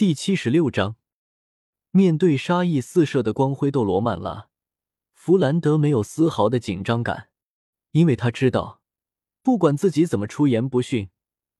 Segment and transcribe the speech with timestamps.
[0.00, 0.96] 第七十六章，
[1.90, 4.48] 面对杀意四射的光辉斗罗曼拉，
[5.12, 7.28] 弗兰德没有丝毫的紧张感，
[7.90, 8.80] 因为他知道，
[9.42, 11.10] 不管自己怎么出言不逊，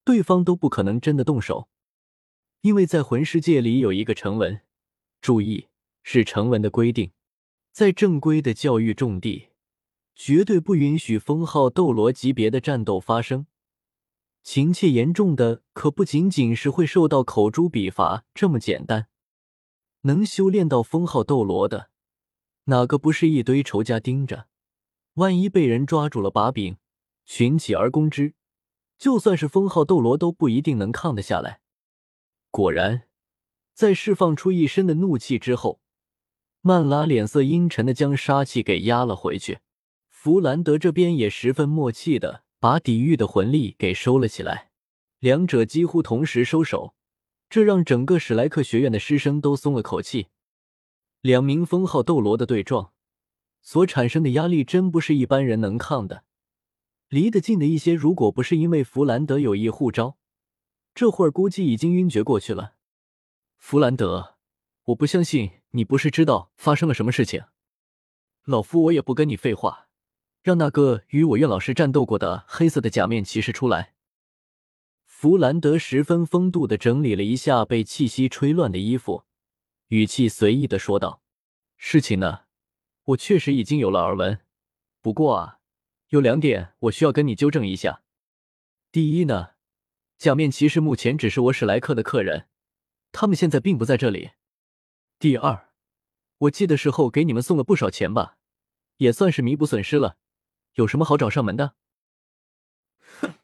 [0.05, 1.69] 对方都不可能真的动手。
[2.63, 4.63] 因为在魂世界里有一个成文，
[5.21, 5.69] 注意
[6.03, 7.13] 是成文的规定，
[7.71, 9.49] 在正规的教育重地，
[10.15, 13.45] 绝对不允许封号斗罗级别的战斗发生。
[14.43, 19.09] 情切严重的，可不仅仅是会受到口诛笔伐这么简单。
[20.03, 21.91] 能修炼到封号斗罗的，
[22.65, 24.47] 哪个不是一堆仇家盯着？
[25.15, 26.79] 万一被人抓住了把柄，
[27.27, 28.35] 群起而攻之，
[28.97, 31.61] 就算是封号斗罗都不一定能抗得下来。
[32.51, 33.03] 果然，
[33.75, 35.81] 在释放出一身的怒气之后，
[36.63, 39.61] 曼拉脸色阴沉的将杀气给压了回去。
[40.09, 42.45] 弗兰德这边也十分默契的。
[42.61, 44.71] 把抵御的魂力给收了起来，
[45.19, 46.95] 两者几乎同时收手，
[47.49, 50.27] 这让整个史莱克学院的师生都松了口气。
[51.23, 52.93] 两名封号斗罗的对撞
[53.63, 56.25] 所产生的压力，真不是一般人能抗的。
[57.09, 60.19] 离得近的一些，如果不是因为弗兰德有意护招，
[60.95, 62.75] 这会儿估计已经晕厥过去了。
[63.57, 64.37] 弗兰德，
[64.85, 67.45] 我不相信你不是知道发生了什么事情。
[68.45, 69.90] 老夫我也不跟你废话。
[70.43, 73.95] 让那个与我院老师战斗过的黑色的假面骑士出来。
[75.05, 79.25] 弗兰德十分风度的整理了一下被气息吹乱的衣服，
[79.89, 81.23] 语气随意的说道
[81.77, 82.45] ：“事情呢，
[83.05, 84.41] 我确实已经有了耳闻。
[85.03, 85.59] 不过啊，
[86.09, 88.03] 有两点我需要跟你纠正一下。
[88.91, 89.51] 第一呢，
[90.17, 92.47] 假面骑士目前只是我史莱克的客人，
[93.13, 94.31] 他们现在并不在这里。
[95.19, 95.69] 第二，
[96.39, 98.39] 我记得时候给你们送了不少钱吧，
[98.97, 100.17] 也算是弥补损失了。”
[100.81, 101.75] 有什么好找上门的？
[103.21, 103.35] 哼，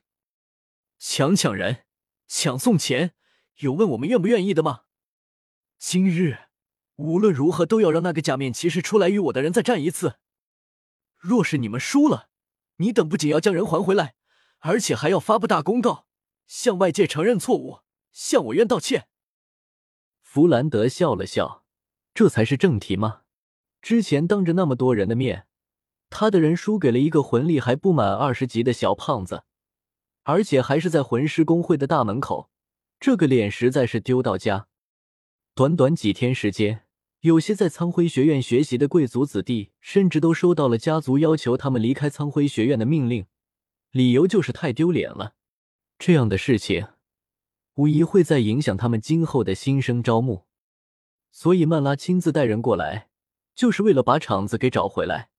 [0.99, 1.85] 强抢人，
[2.27, 3.15] 抢送钱，
[3.57, 4.85] 有问我们愿不愿意的吗？
[5.79, 6.49] 今日
[6.97, 10.19] 无论如何都要让那个假面骑士出来与我的人再战一次。
[11.19, 12.31] 若是你们输了，
[12.77, 14.15] 你等不仅要将人还回来，
[14.61, 16.07] 而且还要发布大公告，
[16.47, 17.81] 向外界承认错误，
[18.13, 19.09] 向我院道歉。
[20.23, 21.67] 弗兰德笑了笑，
[22.15, 23.25] 这才是正题吗？
[23.83, 25.46] 之前当着那么多人的面。
[26.11, 29.45] 他的人输给了一个魂力还不满二十级的小胖子，
[30.23, 32.51] 而且还是在魂师公会的大门口，
[32.99, 34.69] 这个脸实在是丢到家。
[35.55, 36.85] 短短几天时间，
[37.21, 43.27] 有些在苍辉学院学习的贵族子弟，甚至都收到了家族要求他们离开苍辉学院的命令，
[43.91, 45.35] 理由就是太丢脸了。
[45.99, 46.89] 这样的事情，
[47.77, 50.45] 无疑会在影响他们今后的新生招募。
[51.33, 53.09] 所以曼拉亲自带人过来，
[53.55, 55.31] 就是为了把场子给找回来。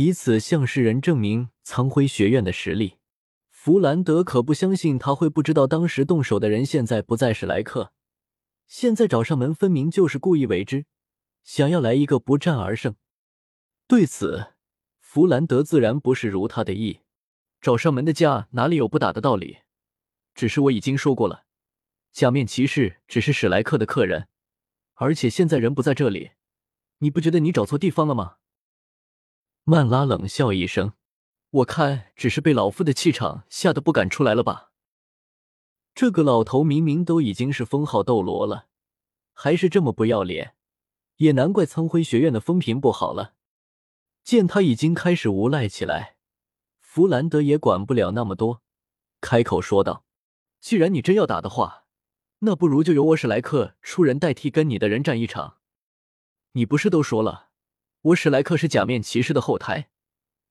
[0.00, 2.98] 以此向世人证明苍辉学院的实力。
[3.50, 7.92] 弗兰德可不相信他会不知道，当时动手的人现在不在史莱克，
[8.68, 10.86] 现在找上门，分明就是故意为之，
[11.42, 12.94] 想要来一个不战而胜。
[13.88, 14.52] 对此，
[15.00, 17.00] 弗兰德自然不是如他的意。
[17.60, 19.58] 找上门的架哪里有不打的道理？
[20.32, 21.42] 只是我已经说过了，
[22.12, 24.28] 假面骑士只是史莱克的客人，
[24.94, 26.30] 而且现在人不在这里，
[26.98, 28.36] 你不觉得你找错地方了吗？
[29.70, 30.94] 曼拉冷笑一声
[31.60, 34.72] ：“我看只是被老夫的气场吓得不敢出来了吧。”
[35.94, 38.68] 这个老头明明都已经是封号斗罗了，
[39.34, 40.54] 还是这么不要脸，
[41.16, 43.34] 也难怪苍辉学院的风评不好了。
[44.24, 46.16] 见他已经开始无赖起来，
[46.78, 48.62] 弗兰德也管不了那么多，
[49.20, 50.06] 开口说道
[50.60, 51.84] ：“既然你真要打的话，
[52.38, 55.58] 那不如就由我史莱克出人代替跟你的人战一场。
[56.52, 57.47] 你不是都说了？”
[58.08, 59.90] 我史莱克是假面骑士的后台，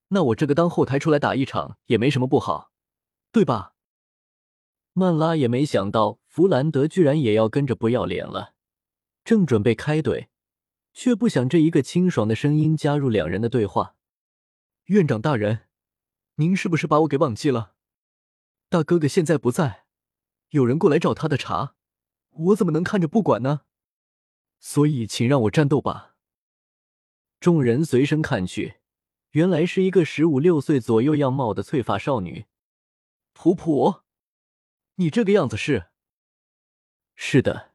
[0.10, 2.72] 那我这个当后台出来打一场也没什么不好，
[3.32, 3.74] 对吧？
[4.94, 8.54] 曼拉也没想到弗兰德居然也要跟着不要脸了，
[9.24, 10.28] 正准备开怼，
[10.94, 13.96] 却不想这一个清爽的声音加入两人的对话
[14.86, 15.68] ：“院长大人，
[16.36, 17.74] 您是不是把我给忘记了？
[18.70, 19.86] 大哥哥现在不在，
[20.50, 21.74] 有人过来找他的茬，
[22.30, 23.62] 我怎么能看着不管呢？
[24.60, 26.14] 所以，请让我战斗吧。”
[27.40, 28.78] 众人随声看去，
[29.32, 32.46] 原来是一个十五六岁左右样貌的翠发少女。
[33.34, 34.02] 普普，
[34.96, 35.86] 你这个样子是？
[37.16, 37.74] 是的，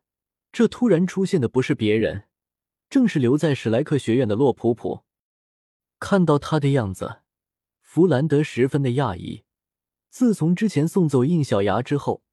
[0.50, 2.24] 这突然出现的不是别人，
[2.90, 5.04] 正是留在史莱克学院的洛普普。
[6.00, 7.20] 看到她的样子，
[7.80, 9.44] 弗兰德十分的讶异。
[10.10, 12.24] 自从之前送走应小牙之后，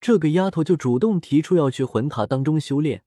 [0.00, 3.04] 这个丫头就主动提出要去魂塔当中修炼，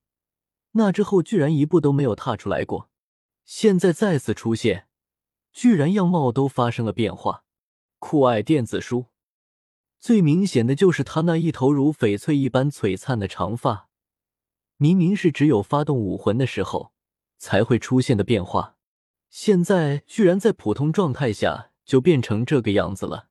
[0.72, 2.90] 那之后居然一步都没有踏出来过。
[3.46, 4.88] 现在再次出现，
[5.52, 7.44] 居然样貌都发生了变化。
[8.00, 9.06] 酷爱电子书，
[10.00, 13.88] 最明显的就是他那一头如翡翠一般璀璨的长发，
[14.76, 16.92] 明明是只有发动武魂的时候
[17.38, 18.76] 才会出现的变化，
[19.30, 23.28] 现在居然在普通状态下就变成这个样子了。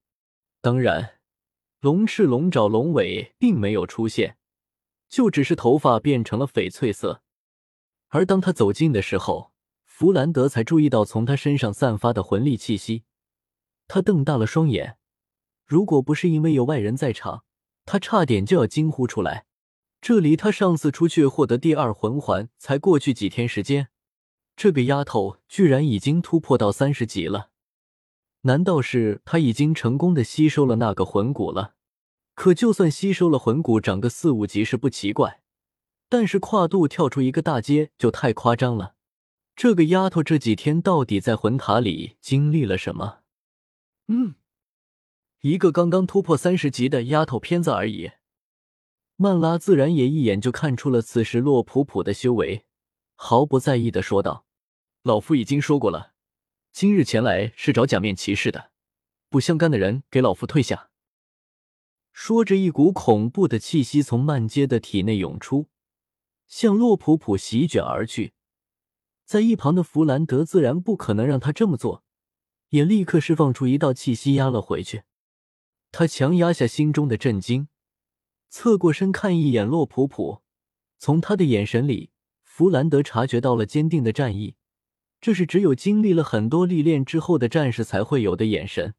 [0.62, 1.20] 当然，
[1.82, 4.38] 龙翅、龙爪、龙尾并没有出现，
[5.10, 7.22] 就只是头发变成了翡翠色。
[8.08, 9.52] 而当他走近的时候，
[9.98, 13.06] 弗兰德才注意到从他身上散发的魂力气息。
[13.88, 14.98] 他瞪大了双眼，
[15.66, 17.46] 如果不是因为有外人在场，
[17.86, 19.46] 他差点就要惊呼出来。
[20.02, 23.88] 这离他上次出去获得第二魂环才过去几天时间，
[24.58, 27.52] 这个丫头居然已经突破到三十级了。
[28.42, 31.76] 难道是他已经成功的吸收了那个魂骨了？
[32.34, 35.40] 可就算吸收了魂骨，长个四五级是不奇怪，
[36.10, 38.95] 但是跨度跳出一个大阶就太夸张了。
[39.56, 43.20] 这个丫头这几天到底在魂塔里经历了什么？
[44.08, 44.36] 嗯，
[45.42, 48.12] 一个刚刚突破三十级的丫头片子而已。
[49.16, 52.66] 曼拉自然也一眼就看出了此时洛普普的修为，
[53.16, 54.46] 毫不在意的说道
[55.04, 56.14] ：“老夫已经说过了，
[56.74, 58.72] 今日前来是找假面骑士的，
[59.30, 60.90] 不相干的人给老夫退下。”
[62.12, 65.70] 说着，一股恐怖的气息从曼阶的体内涌出，
[66.46, 68.34] 向洛普普席卷而去。
[69.26, 72.04] 在一旁的弗兰德自然不可能让他这么做，
[72.70, 75.04] 也立刻释放出一道气息压了回去。
[75.92, 77.68] 他强压下心中的震惊。
[78.50, 80.42] 侧过身看一眼洛普普，
[80.98, 82.12] 从他的眼神里，
[82.44, 84.56] 弗兰德察觉到了坚定的战意。
[85.20, 88.94] 这是只有经历了很多历练之后的战士才会有的眼神。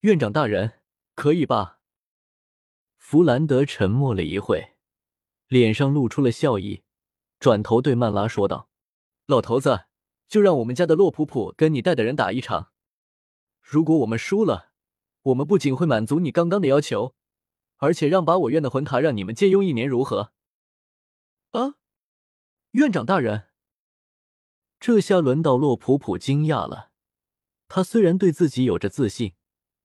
[0.00, 0.80] 院长大人，
[1.14, 1.78] 可以吧？
[2.96, 4.74] 弗兰德沉默了一会，
[5.48, 6.82] 脸上露出了笑意，
[7.38, 8.70] 转头对曼拉说道
[9.26, 9.86] ：“老头子，
[10.28, 12.70] 就让我们家的洛普普跟你带的人打一场。
[13.60, 14.72] 如果我们输了，
[15.22, 17.14] 我们不仅会满足你刚刚的要求。”
[17.78, 20.32] 而且让把我院的魂塔让你们借用一年，如何？
[21.50, 21.74] 啊，
[22.70, 23.48] 院长大人，
[24.78, 26.92] 这下轮到洛普普惊讶了。
[27.68, 29.34] 他虽然对自己有着自信，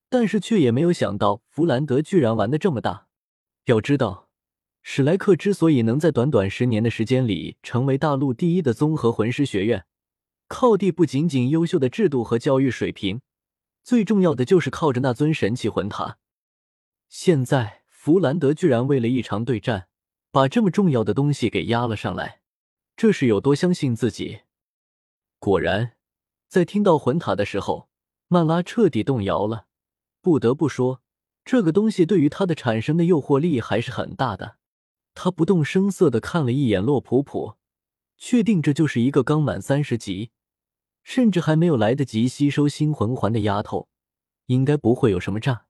[0.07, 3.07] 但是却也没有想到弗兰德居然玩的这么大。
[3.65, 4.28] 要知道，
[4.81, 9.85] 史莱克之所以能在短短十年的时间里成为大陆第一的综合魂师学院，
[10.47, 13.21] 靠的不仅仅优秀的制度和教育水平，
[13.83, 16.17] 最重要的就是靠着那尊神奇魂塔。
[17.07, 17.79] 现在。
[18.01, 19.89] 弗兰德居然为了一场对战，
[20.31, 22.39] 把这么重要的东西给压了上来，
[22.95, 24.43] 这是有多相信自己？
[25.37, 25.97] 果然，
[26.47, 27.89] 在听到魂塔的时候，
[28.29, 29.65] 曼拉彻底动摇了。
[30.21, 31.01] 不得不说，
[31.43, 34.58] 这个东西对于他的产生的诱惑力还是很大的。
[35.21, 37.55] 他不动声色的看了一眼洛普普，
[38.17, 40.31] 确定这就是一个刚满三十级，
[41.03, 43.89] 甚至还没有来得及吸收新魂环的丫头，
[44.45, 45.65] 应该不会有什么诈。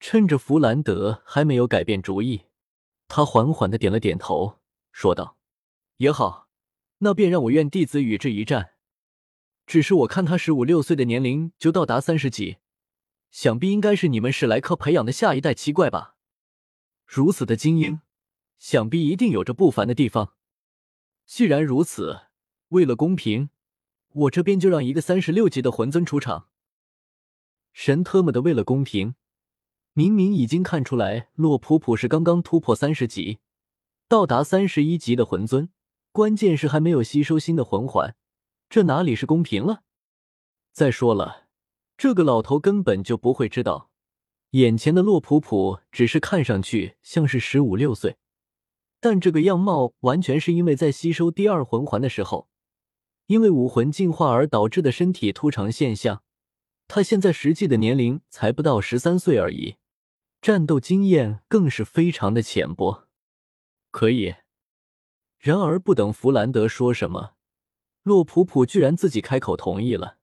[0.00, 2.44] 趁着弗兰德还没有改变主意，
[3.06, 4.60] 他缓缓的点了点头，
[4.92, 5.36] 说道
[5.98, 6.48] ：“也好，
[7.00, 8.70] 那便让我院弟子与之一战。
[9.66, 12.56] 只是我看他十五六岁的年龄就到达三十级，
[13.30, 16.16] 想必应该是你们史莱克培养的下一代奇怪吧？
[17.04, 18.00] 如此的精英，
[18.58, 20.34] 想必一定有着不凡的地方。
[21.26, 22.22] 既然如此，
[22.68, 23.50] 为了公平，
[24.12, 26.48] 我这边就让一个三十六级的魂尊出场。
[27.72, 29.14] 神特么的，为了公平！”
[29.96, 33.38] 明明已经看出来，洛普普是刚刚突破三十级，
[34.08, 35.70] 到达三十一级的魂尊，
[36.10, 38.16] 关键是还没有吸收新的魂环，
[38.68, 39.84] 这哪里是公平了？
[40.72, 41.46] 再说了，
[41.96, 43.88] 这个老头根本就不会知道，
[44.50, 48.16] 眼前的洛普普只是看上去像是十五六岁，
[49.04, 52.48] 但这个样貌完全是因为在吸收第二魂环的时候，
[53.26, 56.22] 因为武魂进化而导致的身体突长现象。
[56.88, 59.76] 他现在实际的年龄才不到十三岁而已。
[60.40, 63.06] 战斗经验更是非常的浅薄，
[63.90, 64.36] 可以。
[65.38, 67.34] 然而不等弗兰德说什么，
[68.04, 70.16] 洛普普居然自己开口同意了。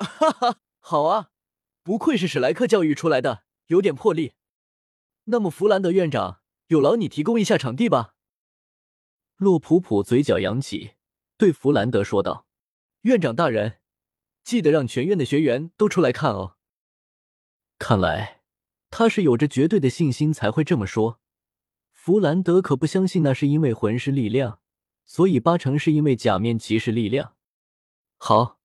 [0.00, 1.30] 哈哈，好啊，
[1.84, 4.32] 不愧是史莱克教育出来的，有点魄力。
[5.26, 6.40] 那么弗兰德院长，
[6.72, 8.14] 有劳你提供一下场地吧。
[9.36, 10.92] 洛普普嘴角扬起，
[11.36, 12.46] 对弗兰德说道
[13.02, 13.80] ：“院长大人，
[14.42, 16.56] 记得让全院的学员都出来看哦。”
[17.78, 18.40] 看来。
[18.94, 21.18] 他是有着绝对的信心才会这么说，
[21.92, 24.60] 弗兰德可不相信那是因为魂师力量，
[25.06, 27.34] 所以八成是因为假面骑士力量。
[28.18, 28.60] 好，